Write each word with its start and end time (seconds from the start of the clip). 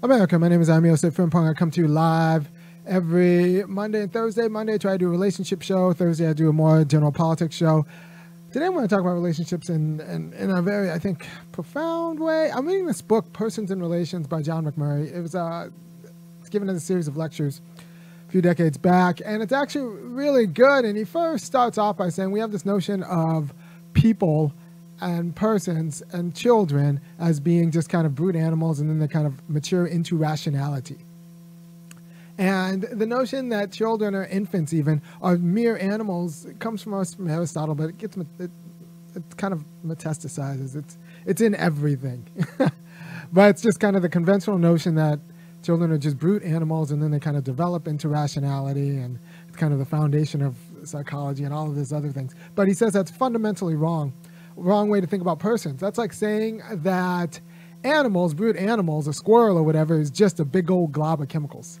America. 0.00 0.38
My 0.38 0.46
name 0.46 0.60
is 0.60 0.70
Ami 0.70 0.90
Yosef 0.90 1.16
Frimpong. 1.16 1.50
I 1.50 1.54
come 1.54 1.72
to 1.72 1.80
you 1.80 1.88
live 1.88 2.48
every 2.86 3.64
Monday 3.64 4.02
and 4.02 4.12
Thursday. 4.12 4.46
Monday, 4.46 4.74
I 4.74 4.78
try 4.78 4.92
to 4.92 4.98
do 4.98 5.06
a 5.08 5.10
relationship 5.10 5.60
show. 5.60 5.92
Thursday, 5.92 6.28
I 6.28 6.34
do 6.34 6.48
a 6.48 6.52
more 6.52 6.84
general 6.84 7.10
politics 7.10 7.56
show. 7.56 7.84
Today, 8.52 8.66
I'm 8.66 8.74
going 8.74 8.86
to 8.86 8.88
talk 8.88 9.00
about 9.00 9.14
relationships 9.14 9.68
in, 9.68 9.98
in, 10.02 10.32
in 10.34 10.50
a 10.50 10.62
very, 10.62 10.92
I 10.92 11.00
think, 11.00 11.26
profound 11.50 12.20
way. 12.20 12.48
I'm 12.52 12.64
reading 12.64 12.86
this 12.86 13.02
book, 13.02 13.32
Persons 13.32 13.72
and 13.72 13.82
Relations 13.82 14.28
by 14.28 14.40
John 14.40 14.64
Macmurray. 14.64 15.12
It 15.12 15.20
was 15.20 15.34
uh, 15.34 15.68
it's 16.38 16.48
given 16.48 16.68
as 16.68 16.76
a 16.76 16.80
series 16.80 17.08
of 17.08 17.16
lectures 17.16 17.60
a 18.28 18.30
few 18.30 18.40
decades 18.40 18.78
back, 18.78 19.20
and 19.24 19.42
it's 19.42 19.52
actually 19.52 19.96
really 20.04 20.46
good. 20.46 20.84
And 20.84 20.96
he 20.96 21.02
first 21.02 21.44
starts 21.44 21.76
off 21.76 21.96
by 21.96 22.08
saying 22.08 22.30
we 22.30 22.38
have 22.38 22.52
this 22.52 22.64
notion 22.64 23.02
of 23.02 23.52
people 23.94 24.52
and 25.00 25.34
persons 25.34 26.02
and 26.12 26.34
children 26.34 27.00
as 27.18 27.40
being 27.40 27.70
just 27.70 27.88
kind 27.88 28.06
of 28.06 28.14
brute 28.14 28.36
animals, 28.36 28.80
and 28.80 28.88
then 28.88 28.98
they 28.98 29.08
kind 29.08 29.26
of 29.26 29.48
mature 29.48 29.86
into 29.86 30.16
rationality. 30.16 30.98
And 32.38 32.82
the 32.82 33.06
notion 33.06 33.48
that 33.48 33.72
children 33.72 34.14
or 34.14 34.24
infants 34.24 34.72
even 34.72 35.02
are 35.20 35.36
mere 35.36 35.76
animals 35.76 36.46
comes 36.60 36.82
from 36.82 36.94
us 36.94 37.14
from 37.14 37.28
Aristotle, 37.28 37.74
but 37.74 37.90
it 37.90 37.98
gets 37.98 38.16
it, 38.16 38.50
it 39.16 39.36
kind 39.36 39.52
of 39.52 39.64
metastasizes. 39.84 40.76
It's 40.76 40.98
it's 41.26 41.40
in 41.40 41.56
everything, 41.56 42.24
but 43.32 43.50
it's 43.50 43.62
just 43.62 43.80
kind 43.80 43.96
of 43.96 44.02
the 44.02 44.08
conventional 44.08 44.56
notion 44.56 44.94
that 44.94 45.18
children 45.62 45.90
are 45.90 45.98
just 45.98 46.16
brute 46.16 46.44
animals, 46.44 46.92
and 46.92 47.02
then 47.02 47.10
they 47.10 47.18
kind 47.18 47.36
of 47.36 47.42
develop 47.42 47.88
into 47.88 48.08
rationality, 48.08 48.98
and 48.98 49.18
it's 49.48 49.56
kind 49.56 49.72
of 49.72 49.80
the 49.80 49.84
foundation 49.84 50.40
of 50.40 50.56
psychology 50.84 51.42
and 51.42 51.52
all 51.52 51.68
of 51.68 51.74
these 51.74 51.92
other 51.92 52.10
things. 52.10 52.36
But 52.54 52.68
he 52.68 52.74
says 52.74 52.92
that's 52.92 53.10
fundamentally 53.10 53.74
wrong, 53.74 54.12
wrong 54.58 54.88
way 54.88 55.00
to 55.00 55.06
think 55.06 55.22
about 55.22 55.38
persons. 55.38 55.80
That's 55.80 55.98
like 55.98 56.12
saying 56.12 56.62
that 56.70 57.40
animals, 57.84 58.34
brute 58.34 58.56
animals, 58.56 59.08
a 59.08 59.12
squirrel 59.12 59.56
or 59.56 59.62
whatever, 59.62 60.00
is 60.00 60.10
just 60.10 60.40
a 60.40 60.44
big 60.44 60.70
old 60.70 60.92
glob 60.92 61.20
of 61.20 61.28
chemicals 61.28 61.80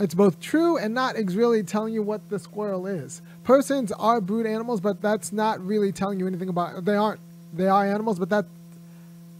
it's 0.00 0.14
both 0.14 0.40
true 0.40 0.78
and 0.78 0.94
not 0.94 1.14
really 1.16 1.62
telling 1.62 1.92
you 1.92 2.02
what 2.02 2.28
the 2.30 2.38
squirrel 2.38 2.86
is. 2.86 3.20
Persons 3.44 3.92
are 3.92 4.20
brute 4.20 4.46
animals, 4.46 4.80
but 4.80 5.00
that's 5.02 5.30
not 5.30 5.64
really 5.64 5.92
telling 5.92 6.18
you 6.18 6.26
anything 6.26 6.48
about. 6.48 6.84
They 6.84 6.96
aren't. 6.96 7.20
They 7.52 7.68
are 7.68 7.86
animals, 7.86 8.18
but 8.18 8.30
that's 8.30 8.48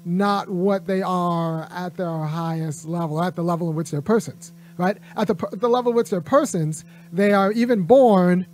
not 0.04 0.48
what 0.48 0.86
they 0.86 1.02
are 1.02 1.66
at 1.70 1.96
their 1.96 2.18
highest 2.18 2.86
level, 2.86 3.22
at 3.22 3.36
the 3.36 3.42
level 3.42 3.70
in 3.70 3.76
which 3.76 3.90
they're 3.90 4.02
persons. 4.02 4.52
Right? 4.76 4.98
At 5.16 5.28
the 5.28 5.34
the 5.52 5.68
level 5.68 5.92
in 5.92 5.96
which 5.96 6.10
they're 6.10 6.20
persons, 6.20 6.84
they 7.12 7.32
are 7.32 7.52
even 7.52 7.82
born 7.82 8.46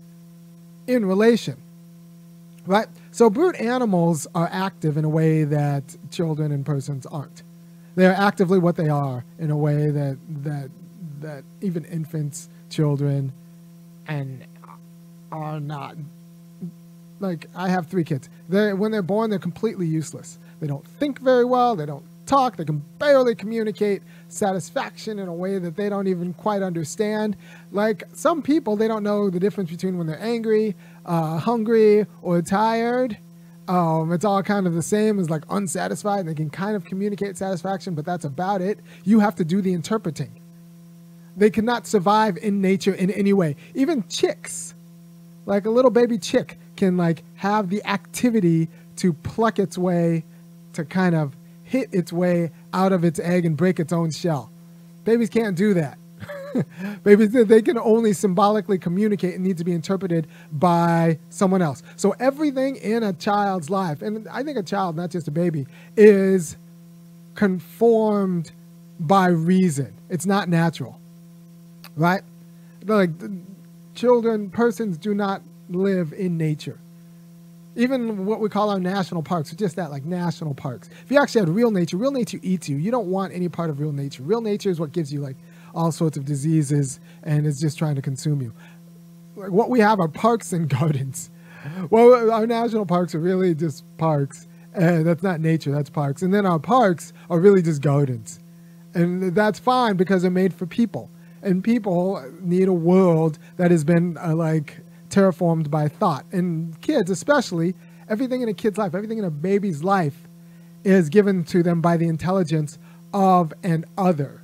in 0.87 1.05
relation. 1.05 1.57
Right? 2.67 2.87
So 3.17 3.31
brute 3.31 3.57
animals 3.57 4.27
are 4.35 4.47
active 4.53 4.99
in 4.99 5.07
a 5.07 5.09
way 5.09 5.45
that 5.45 5.97
children 6.11 6.53
and 6.53 6.67
persons 6.67 7.07
aren't. 7.07 7.45
They 7.95 8.05
are 8.05 8.13
actively 8.13 8.59
what 8.59 8.77
they 8.77 8.91
are 8.91 9.25
in 9.39 9.51
a 9.51 9.57
way 9.57 9.91
that 9.91 10.19
that 10.43 10.71
that 11.21 11.43
even 11.63 11.87
infants, 11.87 12.51
children, 12.69 13.33
and 14.07 14.45
are 15.33 15.61
not 15.61 15.97
like 17.19 17.47
I 17.55 17.71
have 17.71 17.87
three 17.87 18.05
kids. 18.05 18.29
They 18.51 18.75
when 18.75 18.93
they're 18.93 19.01
born, 19.01 19.31
they're 19.31 19.39
completely 19.39 19.87
useless. 19.87 20.39
They 20.61 20.67
don't 20.67 20.87
think 20.87 21.19
very 21.19 21.47
well. 21.47 21.75
They 21.75 21.87
don't 21.87 22.05
talk. 22.27 22.57
They 22.57 22.65
can 22.65 22.83
barely 22.99 23.35
communicate 23.35 24.03
satisfaction 24.29 25.19
in 25.19 25.29
a 25.29 25.35
way 25.35 25.59
that 25.59 25.77
they 25.77 25.89
don't 25.89 26.07
even 26.09 26.35
quite 26.35 26.63
understand. 26.63 27.37
Like 27.73 28.05
some 28.13 28.43
people, 28.43 28.77
they 28.77 28.89
don't 28.89 29.03
know 29.03 29.31
the 29.31 29.41
difference 29.41 29.71
between 29.71 29.97
when 29.99 30.07
they're 30.07 30.23
angry, 30.23 30.77
uh, 31.05 31.39
hungry, 31.39 32.07
or 32.23 32.43
tired. 32.43 33.17
Um, 33.69 34.13
it's 34.13 34.25
all 34.25 34.43
kind 34.43 34.67
of 34.67 34.75
the 34.75 34.83
same 34.83 35.19
as 35.19 35.29
like 35.31 35.43
unsatisfied. 35.51 36.27
They 36.27 36.35
can 36.35 36.51
kind 36.51 36.77
of 36.77 36.85
communicate 36.85 37.37
satisfaction, 37.37 37.95
but 37.95 38.05
that's 38.05 38.25
about 38.25 38.61
it. 38.61 38.79
You 39.05 39.19
have 39.21 39.35
to 39.37 39.45
do 39.45 39.61
the 39.61 39.73
interpreting. 39.73 40.41
They 41.37 41.51
cannot 41.51 41.87
survive 41.87 42.39
in 42.39 42.61
nature 42.61 42.95
in 42.95 43.11
any 43.11 43.33
way. 43.33 43.57
Even 43.75 44.07
chicks, 44.09 44.75
like 45.45 45.67
a 45.67 45.71
little 45.71 45.91
baby 45.91 46.19
chick, 46.19 46.59
can 46.77 46.97
like 46.97 47.25
have 47.35 47.69
the 47.69 47.85
activity 47.85 48.69
to 48.97 49.13
pluck 49.13 49.59
its 49.59 49.77
way, 49.77 50.25
to 50.73 50.85
kind 50.85 51.15
of 51.15 51.37
hit 51.67 51.91
its 51.93 52.13
way 52.13 52.51
out 52.73 52.93
of 52.93 53.05
its 53.05 53.21
egg 53.21 53.47
and 53.47 53.57
break 53.57 53.81
its 53.81 53.93
own 53.93 54.11
shell. 54.13 54.51
Babies 55.05 55.31
can't 55.31 55.57
do 55.57 55.75
that. 55.75 55.99
Babies, 57.05 57.33
they 57.33 57.63
can 57.63 57.79
only 57.79 58.15
symbolically 58.15 58.79
communicate 58.79 59.35
and 59.35 59.45
need 59.45 59.59
to 59.59 59.65
be 59.65 59.73
interpreted 59.73 60.29
by 60.53 61.19
someone 61.31 61.63
else. 61.63 61.83
So 61.97 62.15
everything 62.21 62.77
in 62.77 63.03
a 63.03 63.13
child's 63.13 63.71
life, 63.71 64.03
and 64.03 64.29
I 64.29 64.43
think 64.45 64.59
a 64.59 64.65
child, 64.65 64.97
not 64.97 65.11
just 65.11 65.29
a 65.29 65.33
baby, 65.33 65.67
is 65.97 66.57
conformed 67.35 68.53
by 69.01 69.29
reason. 69.29 69.95
It's 70.11 70.27
not 70.27 70.49
natural 70.49 71.01
right? 71.97 72.23
Like 72.87 73.11
children, 73.95 74.51
persons 74.51 74.99
do 74.99 75.15
not 75.15 75.43
live 75.71 76.13
in 76.13 76.37
nature. 76.37 76.79
Even 77.77 78.25
what 78.25 78.41
we 78.41 78.49
call 78.49 78.71
our 78.71 78.81
national 78.81 79.23
parks 79.23 79.53
are 79.53 79.57
just 79.57 79.77
that, 79.77 79.91
like 79.91 80.05
national 80.05 80.55
parks. 80.55 80.89
If 81.05 81.11
you 81.11 81.21
actually 81.21 81.43
had 81.43 81.49
real 81.51 81.71
nature, 81.71 81.97
real 81.97 82.11
nature 82.11 82.39
eats 82.43 82.69
you. 82.69 82.77
You 82.77 82.91
don't 82.91 83.09
want 83.09 83.35
any 83.35 83.49
part 83.49 83.71
of 83.71 83.81
real 83.81 83.93
nature. 83.93 84.23
Real 84.23 84.41
nature 84.41 84.71
is 84.71 84.81
what 84.81 84.93
gives 84.93 85.13
you 85.13 85.21
like 85.21 85.37
all 85.75 85.93
sorts 85.93 86.17
of 86.17 86.25
diseases 86.25 87.01
and 87.23 87.47
is 87.47 87.61
just 87.61 87.77
trying 87.79 87.95
to 87.95 88.03
consume 88.03 88.41
you. 88.41 88.53
Like 89.37 89.51
what 89.51 89.69
we 89.69 89.81
have 89.81 90.01
are 90.01 90.09
parks 90.09 90.53
and 90.53 90.69
gardens. 90.81 91.31
Well, 91.91 92.31
our 92.31 92.47
national 92.47 92.87
parks 92.87 93.15
are 93.15 93.21
really 93.21 93.55
just 93.55 93.85
parks. 93.99 94.49
That's 94.73 95.23
not 95.23 95.41
nature, 95.41 95.73
that's 95.73 95.91
parks. 95.91 96.23
And 96.23 96.33
then 96.33 96.47
our 96.47 96.59
parks 96.59 97.13
are 97.29 97.41
really 97.41 97.63
just 97.63 97.83
gardens. 97.83 98.41
And 98.95 99.35
that's 99.35 99.59
fine 99.59 99.97
because 99.97 100.23
they're 100.23 100.31
made 100.31 100.55
for 100.55 100.65
people 100.67 101.11
and 101.43 101.63
people 101.63 102.23
need 102.41 102.69
a 102.69 102.73
world 102.73 103.39
that 103.57 103.71
has 103.71 103.85
been 103.85 104.19
uh, 104.19 104.35
like 104.35 104.81
terraformed 105.17 105.71
by 105.71 105.89
thought. 105.89 106.27
And 106.31 106.79
kids, 106.83 107.11
especially, 107.11 107.75
everything 108.09 108.43
in 108.43 108.49
a 108.51 108.55
kid's 108.55 108.77
life, 108.77 108.95
everything 108.95 109.19
in 109.19 109.25
a 109.25 109.31
baby's 109.31 109.83
life 109.83 110.29
is 110.85 111.09
given 111.09 111.43
to 111.45 111.63
them 111.63 111.81
by 111.81 111.97
the 111.97 112.07
intelligence 112.07 112.79
of 113.15 113.53
an 113.63 113.87
other, 113.97 114.43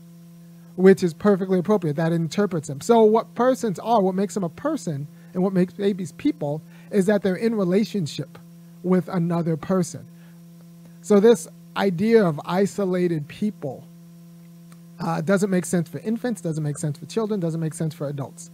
which 0.77 1.03
is 1.03 1.13
perfectly 1.13 1.59
appropriate. 1.59 1.97
That 1.97 2.13
interprets 2.13 2.69
them. 2.69 2.81
So, 2.81 3.03
what 3.03 3.35
persons 3.35 3.79
are, 3.81 4.01
what 4.01 4.15
makes 4.15 4.33
them 4.33 4.45
a 4.45 4.49
person, 4.49 5.07
and 5.35 5.43
what 5.43 5.53
makes 5.53 5.75
babies 5.75 6.13
people, 6.13 6.63
is 6.91 7.05
that 7.05 7.23
they're 7.23 7.37
in 7.37 7.55
relationship 7.55 8.39
with 8.83 9.09
another 9.09 9.59
person. 9.59 10.07
So, 11.03 11.21
this 11.21 11.47
idea 11.77 12.25
of 12.25 12.41
isolated 12.47 13.29
people 13.29 13.87
uh, 14.99 15.21
doesn't 15.21 15.51
make 15.51 15.67
sense 15.67 15.91
for 15.91 15.99
infants, 15.99 16.41
doesn't 16.41 16.65
make 16.65 16.79
sense 16.79 16.99
for 16.99 17.05
children, 17.07 17.41
doesn't 17.41 17.61
make 17.61 17.75
sense 17.75 17.93
for 17.93 18.09
adults. 18.09 18.51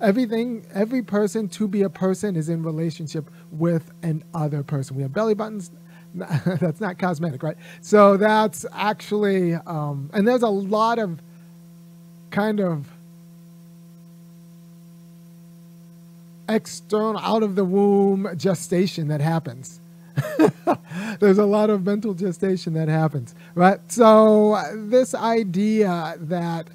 Everything, 0.00 0.66
every 0.74 1.02
person 1.02 1.48
to 1.50 1.68
be 1.68 1.82
a 1.82 1.90
person 1.90 2.36
is 2.36 2.48
in 2.48 2.62
relationship 2.62 3.30
with 3.52 3.90
an 4.02 4.24
other 4.34 4.62
person. 4.62 4.96
We 4.96 5.02
have 5.02 5.12
belly 5.12 5.34
buttons. 5.34 5.70
that's 6.14 6.80
not 6.80 6.98
cosmetic, 6.98 7.42
right? 7.42 7.56
So 7.82 8.16
that's 8.16 8.66
actually, 8.72 9.54
um, 9.54 10.10
and 10.14 10.26
there's 10.26 10.42
a 10.42 10.48
lot 10.48 10.98
of 10.98 11.20
kind 12.30 12.60
of 12.60 12.88
external, 16.48 17.18
out 17.18 17.42
of 17.42 17.56
the 17.56 17.64
womb 17.64 18.28
gestation 18.36 19.08
that 19.08 19.20
happens 19.20 19.80
There's 21.20 21.38
a 21.38 21.44
lot 21.46 21.70
of 21.70 21.84
mental 21.84 22.14
gestation 22.14 22.74
that 22.74 22.88
happens, 22.88 23.34
right? 23.54 23.80
So 23.90 24.60
this 24.74 25.14
idea 25.14 26.16
that 26.20 26.68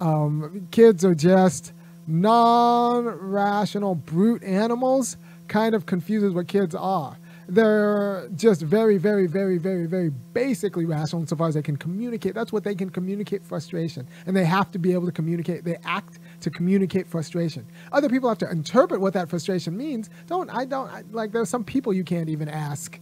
um, 0.00 0.68
kids 0.70 1.04
are 1.04 1.14
just 1.14 1.72
non-rational 2.06 3.94
brute 3.94 4.42
animals 4.42 5.16
kind 5.48 5.74
of 5.74 5.86
confuses 5.86 6.32
what 6.32 6.48
kids 6.48 6.74
are. 6.74 7.18
They're 7.48 8.28
just 8.36 8.62
very, 8.62 8.96
very, 8.96 9.26
very, 9.26 9.58
very, 9.58 9.86
very 9.86 10.10
basically 10.10 10.84
rational 10.84 11.22
insofar 11.22 11.48
as 11.48 11.54
they 11.54 11.62
can 11.62 11.76
communicate. 11.76 12.32
That's 12.32 12.52
what 12.52 12.62
they 12.62 12.76
can 12.76 12.90
communicate 12.90 13.44
frustration. 13.44 14.06
And 14.26 14.36
they 14.36 14.44
have 14.44 14.70
to 14.70 14.78
be 14.78 14.92
able 14.92 15.06
to 15.06 15.12
communicate. 15.12 15.64
They 15.64 15.76
act 15.84 16.20
to 16.42 16.50
communicate 16.50 17.08
frustration. 17.08 17.66
Other 17.90 18.08
people 18.08 18.28
have 18.28 18.38
to 18.38 18.50
interpret 18.50 19.00
what 19.00 19.14
that 19.14 19.28
frustration 19.28 19.76
means. 19.76 20.10
Don't 20.28 20.48
I 20.48 20.64
don't 20.64 20.88
I, 20.88 21.02
like 21.10 21.32
there's 21.32 21.48
some 21.48 21.64
people 21.64 21.92
you 21.92 22.04
can't 22.04 22.28
even 22.28 22.48
ask 22.48 23.00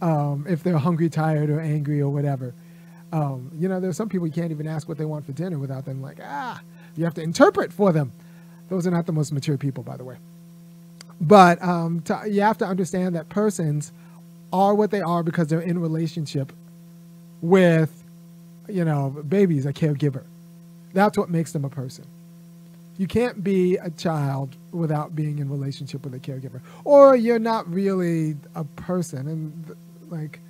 um, 0.00 0.46
if 0.48 0.62
they're 0.62 0.78
hungry, 0.78 1.10
tired, 1.10 1.50
or 1.50 1.60
angry 1.60 2.00
or 2.00 2.08
whatever. 2.08 2.54
Um, 3.12 3.52
you 3.58 3.68
know, 3.68 3.80
there's 3.80 3.96
some 3.96 4.08
people 4.08 4.26
you 4.26 4.32
can't 4.32 4.52
even 4.52 4.66
ask 4.68 4.88
what 4.88 4.98
they 4.98 5.04
want 5.06 5.26
for 5.26 5.32
dinner 5.32 5.58
without 5.58 5.84
them 5.84 6.02
like 6.02 6.18
ah. 6.24 6.60
You 6.96 7.04
have 7.04 7.14
to 7.14 7.22
interpret 7.22 7.72
for 7.72 7.92
them. 7.92 8.12
Those 8.68 8.86
are 8.86 8.90
not 8.90 9.06
the 9.06 9.12
most 9.12 9.32
mature 9.32 9.58
people, 9.58 9.84
by 9.84 9.96
the 9.96 10.04
way. 10.04 10.16
But 11.20 11.62
um, 11.62 12.00
to, 12.02 12.22
you 12.28 12.42
have 12.42 12.58
to 12.58 12.66
understand 12.66 13.16
that 13.16 13.28
persons 13.28 13.92
are 14.52 14.74
what 14.74 14.90
they 14.90 15.00
are 15.02 15.22
because 15.22 15.48
they're 15.48 15.60
in 15.60 15.78
relationship 15.80 16.52
with, 17.42 18.04
you 18.68 18.84
know, 18.84 19.10
babies, 19.28 19.66
a 19.66 19.72
caregiver. 19.72 20.24
That's 20.94 21.18
what 21.18 21.30
makes 21.30 21.52
them 21.52 21.64
a 21.64 21.70
person 21.70 22.06
you 22.98 23.06
can't 23.06 23.42
be 23.44 23.76
a 23.78 23.90
child 23.90 24.56
without 24.72 25.16
being 25.16 25.38
in 25.38 25.50
relationship 25.50 26.04
with 26.04 26.14
a 26.14 26.18
caregiver 26.20 26.60
or 26.84 27.16
you're 27.16 27.38
not 27.38 27.70
really 27.72 28.36
a 28.54 28.64
person 28.64 29.28
and 29.28 29.76
like 30.10 30.40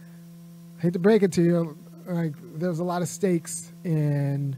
I 0.78 0.82
hate 0.82 0.92
to 0.94 0.98
break 0.98 1.22
it 1.22 1.32
to 1.32 1.42
you 1.42 1.78
like 2.12 2.34
there's 2.58 2.78
a 2.78 2.84
lot 2.84 3.02
of 3.02 3.08
stakes 3.08 3.72
in 3.84 4.56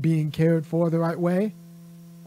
being 0.00 0.30
cared 0.30 0.66
for 0.66 0.90
the 0.90 0.98
right 0.98 1.18
way 1.18 1.54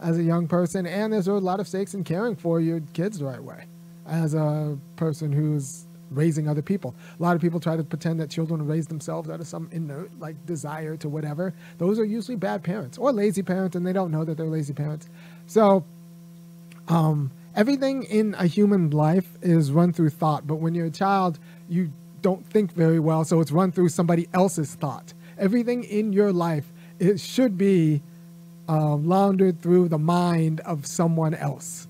as 0.00 0.18
a 0.18 0.22
young 0.22 0.46
person, 0.46 0.86
and 0.86 1.12
there's 1.12 1.28
a 1.28 1.34
lot 1.34 1.60
of 1.60 1.68
stakes 1.68 1.94
in 1.94 2.04
caring 2.04 2.36
for 2.36 2.60
your 2.60 2.80
kids 2.92 3.18
the 3.18 3.24
right 3.24 3.42
way 3.42 3.64
as 4.06 4.34
a 4.34 4.76
person 4.96 5.30
who's 5.32 5.86
raising 6.10 6.48
other 6.48 6.62
people. 6.62 6.94
A 7.18 7.22
lot 7.22 7.36
of 7.36 7.42
people 7.42 7.60
try 7.60 7.76
to 7.76 7.84
pretend 7.84 8.18
that 8.20 8.30
children 8.30 8.66
raise 8.66 8.86
themselves 8.86 9.30
out 9.30 9.40
of 9.40 9.46
some 9.46 9.68
inert 9.72 10.10
like 10.18 10.44
desire 10.46 10.96
to 10.98 11.08
whatever. 11.08 11.54
Those 11.78 11.98
are 11.98 12.04
usually 12.04 12.36
bad 12.36 12.62
parents 12.62 12.98
or 12.98 13.12
lazy 13.12 13.42
parents, 13.42 13.76
and 13.76 13.86
they 13.86 13.92
don't 13.92 14.10
know 14.10 14.24
that 14.24 14.36
they're 14.36 14.46
lazy 14.46 14.72
parents. 14.72 15.08
So, 15.46 15.84
um, 16.88 17.30
everything 17.54 18.02
in 18.04 18.34
a 18.38 18.46
human 18.46 18.90
life 18.90 19.28
is 19.42 19.70
run 19.70 19.92
through 19.92 20.10
thought, 20.10 20.46
but 20.46 20.56
when 20.56 20.74
you're 20.74 20.86
a 20.86 20.90
child, 20.90 21.38
you 21.68 21.92
don't 22.22 22.44
think 22.46 22.72
very 22.72 23.00
well, 23.00 23.24
so 23.24 23.40
it's 23.40 23.52
run 23.52 23.72
through 23.72 23.88
somebody 23.88 24.28
else's 24.34 24.74
thought. 24.74 25.12
Everything 25.38 25.84
in 25.84 26.12
your 26.12 26.32
life 26.32 26.72
it 26.98 27.18
should 27.18 27.56
be 27.56 28.02
um, 28.68 29.08
laundered 29.08 29.62
through 29.62 29.88
the 29.88 29.98
mind 29.98 30.60
of 30.60 30.86
someone 30.86 31.34
else, 31.34 31.88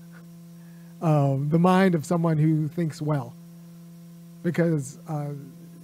um, 1.01 1.49
the 1.49 1.59
mind 1.59 1.95
of 1.95 2.05
someone 2.05 2.37
who 2.37 2.67
thinks 2.69 3.01
well 3.01 3.33
because 4.43 4.99
uh, 5.07 5.29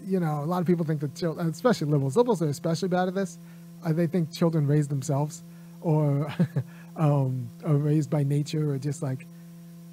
you 0.05 0.19
know 0.19 0.43
a 0.43 0.45
lot 0.45 0.61
of 0.61 0.67
people 0.67 0.85
think 0.85 0.99
that 1.01 1.13
children, 1.15 1.47
especially 1.47 1.87
liberals, 1.87 2.15
liberals 2.15 2.41
are 2.41 2.47
especially 2.47 2.87
bad 2.87 3.07
at 3.07 3.15
this. 3.15 3.37
Uh, 3.83 3.93
they 3.93 4.07
think 4.07 4.31
children 4.31 4.65
raise 4.65 4.87
themselves, 4.87 5.43
or 5.81 6.33
um, 6.95 7.49
are 7.65 7.75
raised 7.75 8.09
by 8.09 8.23
nature, 8.23 8.71
or 8.71 8.77
just 8.77 9.01
like 9.01 9.27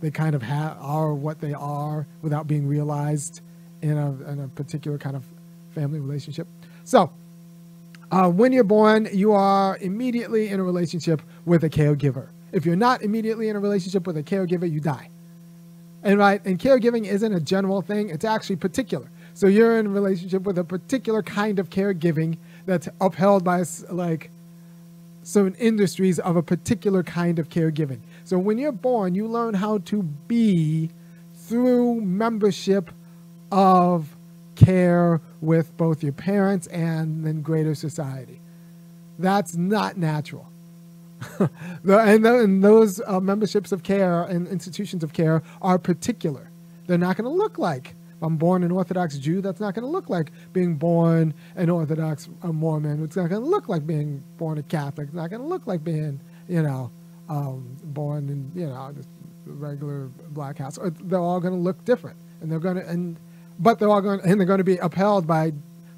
they 0.00 0.10
kind 0.10 0.34
of 0.34 0.42
ha- 0.42 0.76
are 0.80 1.14
what 1.14 1.40
they 1.40 1.52
are 1.54 2.06
without 2.22 2.46
being 2.46 2.66
realized 2.66 3.40
in 3.84 3.98
a 3.98 4.30
in 4.30 4.40
a 4.40 4.48
particular 4.48 4.98
kind 4.98 5.16
of 5.16 5.24
family 5.74 6.00
relationship. 6.00 6.46
So. 6.84 7.12
Uh, 8.10 8.30
when 8.30 8.52
you're 8.52 8.62
born, 8.62 9.08
you 9.12 9.32
are 9.32 9.76
immediately 9.78 10.48
in 10.48 10.60
a 10.60 10.62
relationship 10.62 11.20
with 11.46 11.64
a 11.64 11.70
caregiver. 11.70 12.28
If 12.52 12.64
you're 12.64 12.76
not 12.76 13.02
immediately 13.02 13.48
in 13.48 13.56
a 13.56 13.58
relationship 13.58 14.06
with 14.06 14.16
a 14.18 14.22
caregiver, 14.22 14.70
you 14.70 14.78
die. 14.78 15.08
And 16.04 16.18
right, 16.18 16.40
and 16.44 16.58
caregiving 16.58 17.06
isn't 17.06 17.32
a 17.32 17.40
general 17.40 17.82
thing, 17.82 18.10
it's 18.10 18.24
actually 18.24 18.56
particular. 18.56 19.10
So 19.32 19.48
you're 19.48 19.80
in 19.80 19.86
a 19.86 19.88
relationship 19.88 20.42
with 20.42 20.58
a 20.58 20.64
particular 20.64 21.22
kind 21.22 21.58
of 21.58 21.70
caregiving 21.70 22.36
that's 22.66 22.88
upheld 23.00 23.42
by 23.42 23.64
like 23.90 24.30
certain 25.24 25.54
industries 25.54 26.18
of 26.20 26.36
a 26.36 26.42
particular 26.42 27.02
kind 27.02 27.38
of 27.40 27.48
caregiving. 27.48 28.00
So 28.24 28.38
when 28.38 28.58
you're 28.58 28.70
born, 28.70 29.14
you 29.14 29.26
learn 29.26 29.54
how 29.54 29.78
to 29.78 30.02
be 30.02 30.90
through 31.34 32.02
membership 32.02 32.90
of 33.54 34.16
care 34.56 35.20
with 35.40 35.76
both 35.76 36.02
your 36.02 36.12
parents 36.12 36.66
and 36.66 37.24
then 37.24 37.40
greater 37.40 37.74
society. 37.74 38.40
That's 39.18 39.56
not 39.56 39.96
natural. 39.96 40.48
and, 41.88 42.62
those 42.64 43.00
uh, 43.06 43.20
memberships 43.20 43.70
of 43.70 43.84
care 43.84 44.24
and 44.24 44.48
institutions 44.48 45.04
of 45.04 45.12
care 45.12 45.40
are 45.62 45.78
particular. 45.78 46.50
They're 46.86 46.98
not 46.98 47.16
going 47.16 47.30
to 47.30 47.36
look 47.36 47.56
like 47.56 47.94
if 48.16 48.22
I'm 48.22 48.36
born 48.36 48.64
an 48.64 48.72
Orthodox 48.72 49.18
Jew, 49.18 49.40
that's 49.40 49.60
not 49.60 49.74
going 49.74 49.84
to 49.84 49.90
look 49.90 50.10
like 50.10 50.32
being 50.52 50.74
born 50.74 51.32
an 51.54 51.70
Orthodox 51.70 52.28
Mormon. 52.42 53.02
It's 53.04 53.16
not 53.16 53.28
going 53.28 53.42
to 53.42 53.48
look 53.48 53.68
like 53.68 53.86
being 53.86 54.22
born 54.36 54.58
a 54.58 54.62
Catholic. 54.64 55.08
It's 55.08 55.16
not 55.16 55.30
going 55.30 55.42
to 55.42 55.48
look 55.48 55.66
like 55.66 55.82
being, 55.84 56.20
you 56.48 56.62
know, 56.62 56.90
um, 57.28 57.76
born 57.84 58.28
in, 58.28 58.50
you 58.60 58.66
know, 58.66 58.92
just 58.94 59.08
regular 59.46 60.06
black 60.30 60.58
house. 60.58 60.78
They're 61.04 61.20
all 61.20 61.40
going 61.40 61.54
to 61.54 61.60
look 61.60 61.84
different, 61.84 62.16
and 62.40 62.50
they're 62.50 62.58
going 62.58 62.76
to, 62.76 62.88
and 62.88 63.16
but 63.58 63.78
they're 63.78 63.90
all 63.90 64.00
going, 64.00 64.20
and 64.20 64.38
they're 64.40 64.46
going 64.46 64.58
to 64.58 64.64
be 64.64 64.78
upheld 64.78 65.26
by 65.26 65.52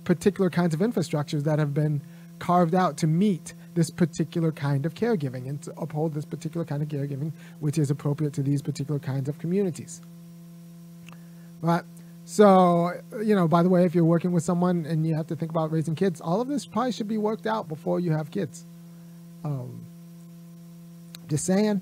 particular 0.04 0.50
kinds 0.50 0.74
of 0.74 0.80
infrastructures 0.80 1.44
that 1.44 1.58
have 1.58 1.74
been 1.74 2.02
carved 2.38 2.74
out 2.74 2.96
to 2.98 3.06
meet 3.06 3.54
this 3.74 3.90
particular 3.90 4.52
kind 4.52 4.86
of 4.86 4.94
caregiving 4.94 5.48
and 5.48 5.62
to 5.62 5.72
uphold 5.78 6.14
this 6.14 6.24
particular 6.24 6.64
kind 6.64 6.82
of 6.82 6.88
caregiving, 6.88 7.32
which 7.60 7.78
is 7.78 7.90
appropriate 7.90 8.32
to 8.34 8.42
these 8.42 8.62
particular 8.62 8.98
kinds 8.98 9.28
of 9.28 9.38
communities. 9.38 10.00
But 11.62 11.84
so, 12.24 12.92
you 13.22 13.34
know, 13.34 13.46
by 13.46 13.62
the 13.62 13.68
way, 13.68 13.84
if 13.84 13.94
you're 13.94 14.04
working 14.04 14.32
with 14.32 14.42
someone 14.42 14.86
and 14.86 15.06
you 15.06 15.14
have 15.14 15.26
to 15.28 15.36
think 15.36 15.50
about 15.50 15.70
raising 15.70 15.94
kids, 15.94 16.20
all 16.20 16.40
of 16.40 16.48
this 16.48 16.66
probably 16.66 16.92
should 16.92 17.08
be 17.08 17.18
worked 17.18 17.46
out 17.46 17.68
before 17.68 18.00
you 18.00 18.12
have 18.12 18.30
kids. 18.30 18.64
Um, 19.44 19.86
just 21.28 21.44
saying. 21.44 21.80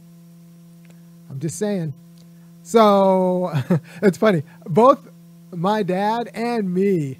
I'm 1.30 1.40
just 1.40 1.58
saying. 1.58 1.94
So 2.62 3.52
it's 4.02 4.18
funny. 4.18 4.42
Both 4.66 5.08
my 5.56 5.82
dad 5.82 6.30
and 6.34 6.72
me, 6.72 7.18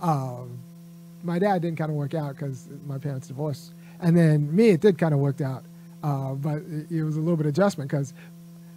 um, 0.00 0.58
my 1.22 1.38
dad 1.38 1.62
didn't 1.62 1.78
kind 1.78 1.90
of 1.90 1.96
work 1.96 2.14
out 2.14 2.34
because 2.34 2.68
my 2.86 2.98
parents 2.98 3.28
divorced. 3.28 3.72
And 4.00 4.16
then 4.16 4.54
me, 4.54 4.70
it 4.70 4.80
did 4.80 4.98
kind 4.98 5.14
of 5.14 5.20
worked 5.20 5.40
out, 5.40 5.64
uh, 6.02 6.34
but 6.34 6.58
it, 6.62 6.90
it, 6.90 7.04
was 7.04 7.16
a 7.16 7.20
little 7.20 7.36
bit 7.36 7.46
of 7.46 7.50
adjustment 7.50 7.90
because 7.90 8.12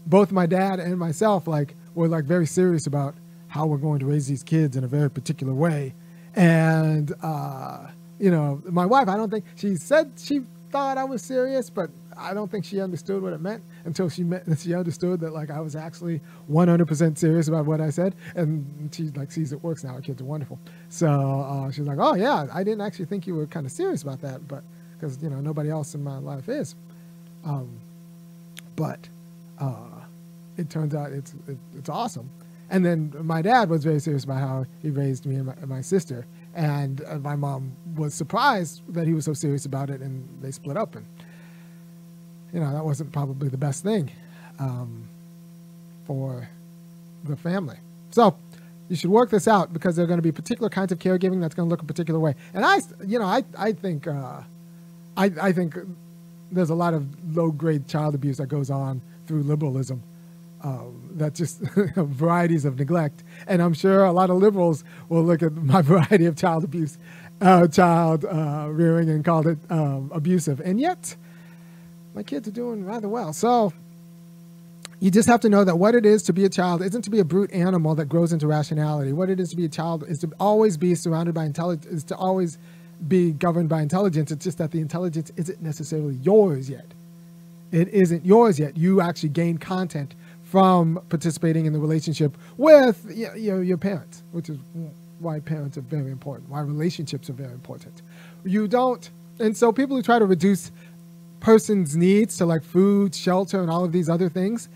both 0.06 0.32
my 0.32 0.46
dad 0.46 0.80
and 0.80 0.98
myself 1.00 1.48
like 1.48 1.76
were 1.96 2.08
like 2.08 2.26
very 2.26 2.46
serious 2.46 2.86
about 2.86 3.16
how 3.48 3.66
we're 3.66 3.78
going 3.78 4.00
to 4.00 4.06
raise 4.06 4.28
these 4.28 4.44
kids 4.44 4.78
in 4.78 4.84
a 4.84 4.88
very 4.88 5.10
particular 5.10 5.54
way. 5.54 5.94
And 6.36 7.14
uh, 7.24 7.88
you 8.20 8.30
know, 8.30 8.62
my 8.66 8.86
wife, 8.86 9.08
I 9.08 9.16
don't 9.16 9.32
think 9.32 9.46
she 9.56 9.76
said 9.76 10.12
she 10.18 10.42
thought 10.76 10.98
I 10.98 11.06
was 11.06 11.22
serious, 11.22 11.70
but 11.70 11.90
I 12.18 12.34
don't 12.34 12.52
think 12.52 12.66
she 12.66 12.82
understood 12.82 13.24
what 13.24 13.32
it 13.32 13.40
meant 13.40 13.64
until 13.86 14.10
she 14.10 14.26
met, 14.26 14.44
she 14.60 14.74
understood 14.74 15.22
that 15.22 15.32
like 15.32 15.50
I 15.50 15.62
was 15.62 15.74
actually 15.74 16.20
100% 16.52 17.18
serious 17.18 17.48
about 17.48 17.66
what 17.66 17.80
I 17.80 17.90
said, 17.90 18.14
and 18.36 18.94
she 18.94 19.04
like 19.12 19.32
sees 19.32 19.54
it 19.54 19.64
works 19.64 19.86
now. 19.86 19.92
Our 19.92 20.02
kids 20.02 20.22
are 20.22 20.26
wonderful, 20.26 20.60
so 20.90 21.08
uh, 21.08 21.72
she's 21.72 21.88
like, 21.88 22.00
"Oh 22.02 22.16
yeah, 22.16 22.48
I 22.54 22.66
didn't 22.66 22.82
actually 22.82 23.06
think 23.06 23.26
you 23.26 23.36
were 23.36 23.48
kind 23.48 23.66
of 23.66 23.72
serious 23.72 24.04
about 24.04 24.20
that, 24.24 24.50
but 24.50 24.64
because 25.00 25.24
you 25.24 25.30
know 25.30 25.40
nobody 25.40 25.70
else 25.70 25.96
in 25.96 26.04
my 26.04 26.18
life 26.18 26.50
is. 26.50 26.76
Um, 27.46 27.80
but 28.76 29.08
uh, 29.60 30.02
it 30.58 30.70
turns 30.70 30.94
out 30.94 31.14
it's 31.14 31.34
it, 31.48 31.58
it's 31.78 31.88
awesome. 31.88 32.30
And 32.70 32.86
then 32.86 33.14
my 33.22 33.42
dad 33.42 33.70
was 33.70 33.86
very 33.86 34.02
serious 34.02 34.26
about 34.26 34.40
how 34.40 34.66
he 34.82 34.90
raised 34.90 35.26
me 35.26 35.36
and 35.36 35.46
my, 35.46 35.54
and 35.54 35.70
my 35.70 35.80
sister, 35.80 36.26
and 36.56 37.04
uh, 37.08 37.20
my 37.20 37.36
mom 37.36 37.74
was 37.96 38.14
surprised 38.14 38.82
that 38.94 39.06
he 39.08 39.14
was 39.14 39.26
so 39.26 39.34
serious 39.34 39.66
about 39.66 39.90
it, 39.90 40.02
and 40.02 40.28
they 40.42 40.52
split 40.52 40.78
up. 40.78 40.96
And 40.96 41.06
you 42.54 42.60
know 42.60 42.74
that 42.74 42.84
wasn't 42.84 43.12
probably 43.12 43.50
the 43.50 43.58
best 43.58 43.84
thing 43.84 44.12
um, 44.60 45.08
for 46.06 46.50
the 47.26 47.36
family. 47.36 47.78
So 48.12 48.38
you 48.90 48.96
should 48.96 49.10
work 49.12 49.30
this 49.30 49.48
out 49.48 49.74
because 49.74 49.96
there 49.96 50.06
are 50.06 50.08
going 50.08 50.20
to 50.20 50.24
be 50.24 50.32
particular 50.32 50.70
kinds 50.70 50.92
of 50.92 51.00
caregiving 51.00 51.42
that's 51.42 51.56
going 51.56 51.68
to 51.68 51.72
look 51.72 51.82
a 51.82 51.86
particular 51.86 52.20
way. 52.20 52.36
And 52.54 52.66
I, 52.66 52.80
you 53.06 53.20
know, 53.20 53.26
I 53.26 53.44
I 53.58 53.72
think. 53.72 54.08
Uh, 54.08 54.42
I, 55.18 55.32
I 55.42 55.52
think 55.52 55.76
there's 56.52 56.70
a 56.70 56.76
lot 56.76 56.94
of 56.94 57.08
low 57.36 57.52
grade 57.52 57.88
child 57.88 58.16
abuse 58.16 58.38
that 58.38 58.48
goes 58.48 58.70
on 58.70 59.02
through 59.28 59.44
liberalism. 59.44 60.02
Um, 60.66 61.12
that 61.18 61.36
just 61.36 61.60
varieties 61.96 62.66
of 62.66 62.80
neglect. 62.80 63.24
And 63.46 63.62
I'm 63.62 63.76
sure 63.76 64.04
a 64.04 64.12
lot 64.12 64.32
of 64.32 64.38
liberals 64.38 64.84
will 65.10 65.24
look 65.24 65.44
at 65.44 65.54
my 65.54 65.82
variety 65.84 66.26
of 66.26 66.36
child 66.36 66.64
abuse, 66.64 66.98
uh, 67.40 67.68
child 67.68 68.26
uh, 68.26 68.68
rearing, 68.72 69.08
and 69.12 69.24
call 69.24 69.48
it 69.48 69.60
um, 69.70 70.10
abusive. 70.12 70.60
And 70.62 70.80
yet, 70.80 71.16
my 72.16 72.24
kids 72.24 72.48
are 72.48 72.52
doing 72.52 72.84
rather 72.84 73.08
well. 73.08 73.32
So 73.32 73.74
you 75.00 75.12
just 75.12 75.30
have 75.30 75.40
to 75.42 75.50
know 75.50 75.64
that 75.64 75.78
what 75.78 75.94
it 75.94 76.04
is 76.04 76.24
to 76.24 76.34
be 76.34 76.46
a 76.46 76.50
child 76.50 76.82
isn't 76.82 77.04
to 77.04 77.12
be 77.12 77.20
a 77.20 77.26
brute 77.26 77.52
animal 77.52 77.94
that 77.94 78.06
grows 78.06 78.34
into 78.34 78.48
rationality. 78.48 79.14
What 79.14 79.30
it 79.30 79.40
is 79.40 79.52
to 79.52 79.56
be 79.56 79.66
a 79.66 79.70
child 79.70 80.04
is 80.08 80.18
to 80.22 80.32
always 80.40 80.78
be 80.78 80.96
surrounded 80.96 81.36
by 81.36 81.46
intelligence, 81.46 81.86
is 81.86 82.04
to 82.06 82.16
always 82.16 82.58
be 83.08 83.34
governed 83.34 83.70
by 83.70 83.84
intelligence. 83.84 84.32
It's 84.32 84.44
just 84.44 84.58
that 84.58 84.72
the 84.72 84.80
intelligence 84.82 85.32
isn't 85.36 85.62
necessarily 85.62 86.16
yours 86.16 86.72
yet. 86.72 86.88
It 87.72 87.90
isn't 87.90 88.26
yours 88.26 88.58
yet. 88.58 88.78
You 88.78 89.02
actually 89.02 89.30
gain 89.30 89.60
content 89.60 90.16
from 90.46 91.02
participating 91.10 91.66
in 91.66 91.74
the 91.74 91.80
relationship 91.80 92.38
with 92.56 93.06
you 93.14 93.52
know, 93.52 93.60
your 93.60 93.78
parents, 93.78 94.24
which 94.32 94.50
is 94.50 94.58
why 95.20 95.40
parents 95.40 95.78
are 95.78 95.82
very 95.82 96.12
important, 96.12 96.50
why 96.50 96.62
relationships 96.62 97.30
are 97.30 97.34
very 97.34 97.52
important. 97.52 98.02
You 98.46 98.68
don't, 98.68 99.10
and 99.40 99.58
so 99.58 99.74
people 99.74 99.98
who 99.98 100.04
try 100.04 100.20
to 100.20 100.26
reduce 100.26 100.72
person's 101.40 101.98
needs 101.98 102.38
to 102.38 102.46
like 102.46 102.64
food, 102.64 103.14
shelter, 103.14 103.62
and 103.62 103.70
all 103.70 103.84
of 103.84 103.92
these 103.92 104.08
other 104.08 104.30
things, 104.30 104.70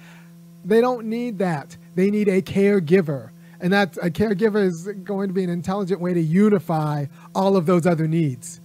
they 0.65 0.81
don't 0.81 1.05
need 1.05 1.37
that. 1.39 1.77
They 1.95 2.11
need 2.11 2.27
a 2.27 2.41
caregiver 2.41 3.29
and 3.61 3.73
that 3.73 3.97
a 3.97 4.09
caregiver 4.09 4.63
is 4.63 4.87
going 5.03 5.27
to 5.27 5.33
be 5.33 5.43
an 5.43 5.49
intelligent 5.49 5.99
way 5.99 6.13
to 6.13 6.21
unify 6.21 7.05
all 7.35 7.57
of 7.57 7.65
those 7.65 7.85
other 7.85 8.07
needs. 8.07 8.61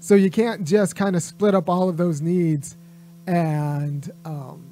So 0.00 0.14
you 0.14 0.30
can't 0.30 0.66
just 0.66 0.96
kind 0.96 1.14
of 1.14 1.22
split 1.22 1.54
up 1.54 1.68
all 1.68 1.88
of 1.88 1.96
those 1.96 2.20
needs 2.20 2.76
and 3.26 4.10
um, 4.24 4.64